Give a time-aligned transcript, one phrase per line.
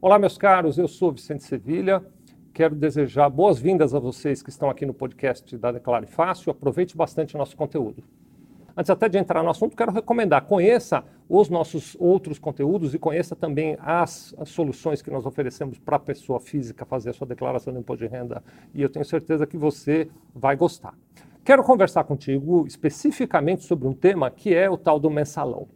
[0.00, 2.00] Olá, meus caros, eu sou Vicente Sevilha.
[2.54, 6.52] Quero desejar boas-vindas a vocês que estão aqui no podcast da Declare Fácil.
[6.52, 8.04] Aproveite bastante o nosso conteúdo.
[8.76, 13.34] Antes até de entrar no assunto, quero recomendar, conheça os nossos outros conteúdos e conheça
[13.34, 17.72] também as, as soluções que nós oferecemos para a pessoa física fazer a sua declaração
[17.72, 18.40] de imposto de renda
[18.72, 20.94] e eu tenho certeza que você vai gostar.
[21.44, 25.66] Quero conversar contigo especificamente sobre um tema que é o tal do mensalão.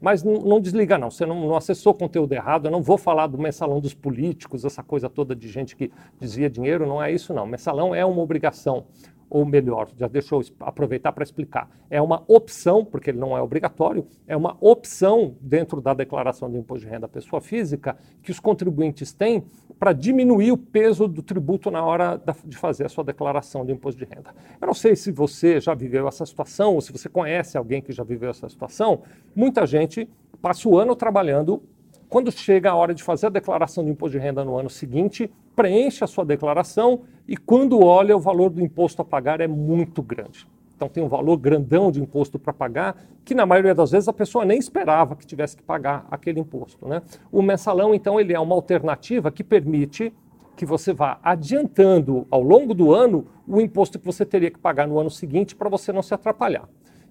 [0.00, 3.36] Mas não, desliga não, você não, não acessou conteúdo errado, eu não vou falar do
[3.36, 5.90] mensalão dos políticos, essa coisa toda de gente que
[6.20, 7.46] desvia dinheiro, não é isso não.
[7.46, 8.86] Mensalão é uma obrigação
[9.30, 11.70] ou melhor, já deixa eu aproveitar para explicar.
[11.90, 16.56] É uma opção, porque ele não é obrigatório, é uma opção dentro da declaração de
[16.56, 19.44] imposto de renda da pessoa física que os contribuintes têm
[19.78, 23.98] para diminuir o peso do tributo na hora de fazer a sua declaração de imposto
[23.98, 24.34] de renda.
[24.60, 27.92] Eu não sei se você já viveu essa situação ou se você conhece alguém que
[27.92, 29.02] já viveu essa situação.
[29.34, 30.08] Muita gente
[30.42, 31.62] passa o ano trabalhando
[32.08, 35.30] quando chega a hora de fazer a declaração de imposto de renda no ano seguinte,
[35.54, 40.02] preenche a sua declaração e quando olha, o valor do imposto a pagar é muito
[40.02, 40.46] grande.
[40.78, 44.12] Então tem um valor grandão de imposto para pagar, que na maioria das vezes a
[44.12, 46.86] pessoa nem esperava que tivesse que pagar aquele imposto.
[46.86, 47.02] Né?
[47.32, 50.12] O mensalão, então, ele é uma alternativa que permite
[50.56, 54.86] que você vá adiantando ao longo do ano o imposto que você teria que pagar
[54.86, 56.68] no ano seguinte para você não se atrapalhar.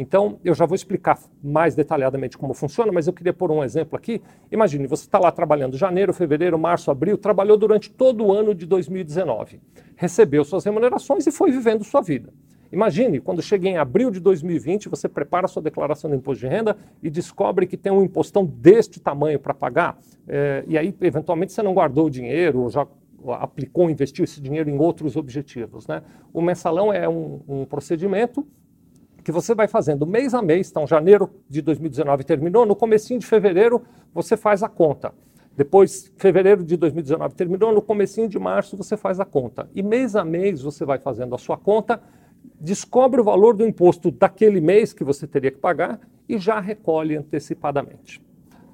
[0.00, 3.98] Então, eu já vou explicar mais detalhadamente como funciona, mas eu queria pôr um exemplo
[3.98, 4.22] aqui.
[4.50, 8.64] Imagine, você está lá trabalhando janeiro, fevereiro, março, abril, trabalhou durante todo o ano de
[8.64, 9.60] 2019,
[9.96, 12.32] recebeu suas remunerações e foi vivendo sua vida.
[12.72, 16.78] Imagine, quando chega em abril de 2020, você prepara sua declaração de imposto de renda
[17.02, 21.62] e descobre que tem um impostão deste tamanho para pagar, é, e aí, eventualmente, você
[21.62, 22.86] não guardou o dinheiro, ou já
[23.38, 25.86] aplicou, investiu esse dinheiro em outros objetivos.
[25.86, 26.02] Né?
[26.32, 28.46] O mensalão é um, um procedimento
[29.22, 33.26] que você vai fazendo mês a mês, então janeiro de 2019 terminou, no comecinho de
[33.26, 33.82] fevereiro
[34.12, 35.12] você faz a conta.
[35.56, 39.68] Depois, fevereiro de 2019 terminou, no comecinho de março você faz a conta.
[39.74, 42.00] E mês a mês você vai fazendo a sua conta,
[42.58, 47.16] descobre o valor do imposto daquele mês que você teria que pagar e já recolhe
[47.16, 48.22] antecipadamente.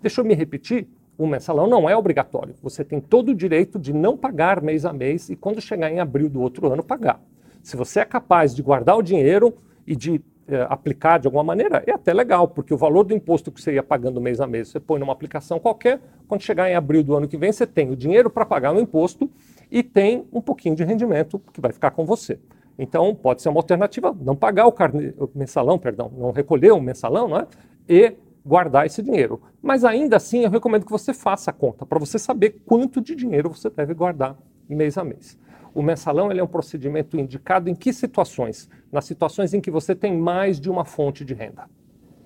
[0.00, 0.86] Deixa eu me repetir,
[1.18, 2.54] o mensalão não é obrigatório.
[2.62, 5.98] Você tem todo o direito de não pagar mês a mês e quando chegar em
[5.98, 7.20] abril do outro ano pagar.
[7.62, 9.56] Se você é capaz de guardar o dinheiro
[9.86, 13.50] e de é, aplicar de alguma maneira, é até legal, porque o valor do imposto
[13.50, 16.74] que você ia pagando mês a mês, você põe numa aplicação qualquer, quando chegar em
[16.74, 19.30] abril do ano que vem, você tem o dinheiro para pagar o imposto
[19.70, 22.38] e tem um pouquinho de rendimento que vai ficar com você.
[22.78, 26.80] Então, pode ser uma alternativa não pagar o, carne, o mensalão, perdão, não recolher o
[26.80, 27.46] mensalão, não é?
[27.88, 28.14] E
[28.44, 29.40] guardar esse dinheiro.
[29.60, 33.14] Mas ainda assim, eu recomendo que você faça a conta para você saber quanto de
[33.16, 34.36] dinheiro você deve guardar
[34.68, 35.38] mês a mês.
[35.76, 38.66] O mensalão ele é um procedimento indicado em que situações?
[38.90, 41.68] Nas situações em que você tem mais de uma fonte de renda.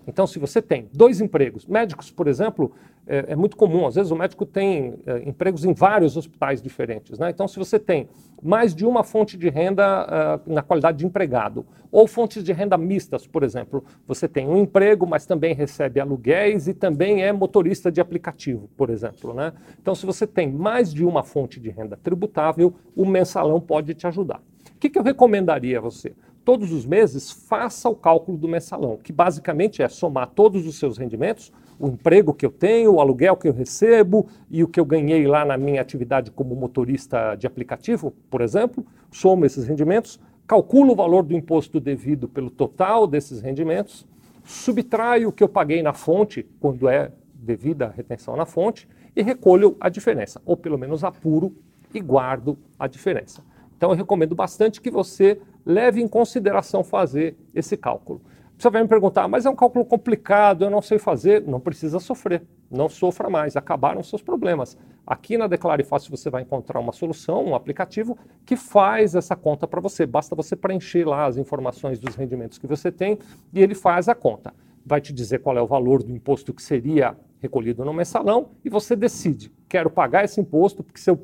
[0.06, 2.72] Então, se você tem dois empregos, médicos, por exemplo,
[3.06, 7.18] é, é muito comum, às vezes o médico tem é, empregos em vários hospitais diferentes.
[7.18, 7.30] Né?
[7.30, 8.08] Então, se você tem
[8.42, 12.78] mais de uma fonte de renda uh, na qualidade de empregado, ou fontes de renda
[12.78, 17.90] mistas, por exemplo, você tem um emprego, mas também recebe aluguéis e também é motorista
[17.90, 19.34] de aplicativo, por exemplo.
[19.34, 19.52] Né?
[19.80, 24.06] Então, se você tem mais de uma fonte de renda tributável, o mensalão pode te
[24.06, 24.40] ajudar.
[24.74, 26.14] O que, que eu recomendaria a você?
[26.44, 30.98] Todos os meses, faça o cálculo do mensalão, que basicamente é somar todos os seus
[30.98, 34.84] rendimentos, o emprego que eu tenho, o aluguel que eu recebo e o que eu
[34.84, 40.92] ganhei lá na minha atividade como motorista de aplicativo, por exemplo, somo esses rendimentos, calculo
[40.92, 44.06] o valor do imposto devido pelo total desses rendimentos,
[44.44, 49.22] subtraio o que eu paguei na fonte, quando é devida a retenção na fonte, e
[49.22, 51.54] recolho a diferença, ou pelo menos apuro
[51.94, 53.42] e guardo a diferença.
[53.76, 58.20] Então eu recomendo bastante que você leve em consideração fazer esse cálculo.
[58.58, 61.42] Você vai me perguntar, mas é um cálculo complicado, eu não sei fazer.
[61.46, 64.76] Não precisa sofrer, não sofra mais, acabaram seus problemas.
[65.06, 69.66] Aqui na Declare Fácil você vai encontrar uma solução, um aplicativo que faz essa conta
[69.66, 70.04] para você.
[70.04, 73.18] Basta você preencher lá as informações dos rendimentos que você tem
[73.52, 74.52] e ele faz a conta.
[74.84, 78.68] Vai te dizer qual é o valor do imposto que seria recolhido no mensalão e
[78.68, 81.18] você decide, quero pagar esse imposto, porque se eu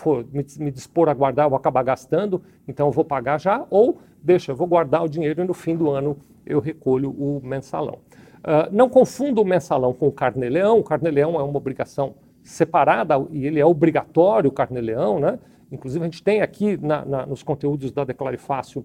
[0.00, 3.66] for me, me dispor a guardar, eu vou acabar gastando, então eu vou pagar já,
[3.70, 6.16] ou deixa, eu vou guardar o dinheiro e no fim do ano
[6.46, 7.98] eu recolho o mensalão.
[8.38, 13.46] Uh, não confunda o mensalão com o carnê-leão, o carnê-leão é uma obrigação separada e
[13.46, 15.38] ele é obrigatório, o carnê-leão, né?
[15.70, 18.84] Inclusive a gente tem aqui na, na, nos conteúdos da Declare Fácil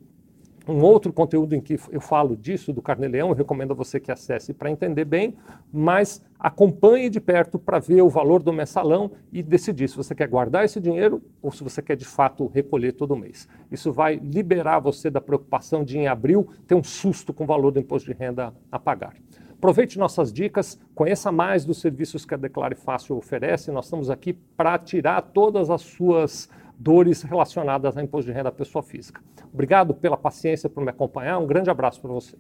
[0.68, 4.12] um outro conteúdo em que eu falo disso, do Carneleão, eu recomendo a você que
[4.12, 5.36] acesse para entender bem,
[5.72, 10.28] mas acompanhe de perto para ver o valor do mensalão e decidir se você quer
[10.28, 13.48] guardar esse dinheiro ou se você quer de fato recolher todo mês.
[13.72, 17.72] Isso vai liberar você da preocupação de em abril ter um susto com o valor
[17.72, 19.16] do imposto de renda a pagar.
[19.58, 23.72] Aproveite nossas dicas, conheça mais dos serviços que a Declare Fácil oferece.
[23.72, 28.52] Nós estamos aqui para tirar todas as suas dores relacionadas a imposto de renda da
[28.52, 29.22] pessoa física.
[29.54, 31.40] Obrigado pela paciência por me acompanhar.
[31.40, 32.38] Um grande abraço para você.